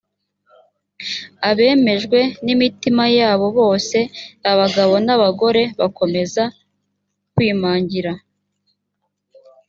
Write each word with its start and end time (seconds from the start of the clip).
abemejwe 1.49 2.19
n’imitima 2.45 3.03
yabo 3.17 3.47
bose 3.59 3.97
abagabo 4.51 4.93
n’abagore 5.05 5.61
bakomeza 5.79 6.43
kwimangira 7.33 8.11